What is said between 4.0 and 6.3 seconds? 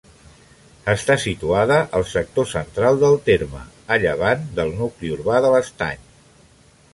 llevant del nucli urbà de l'Estany.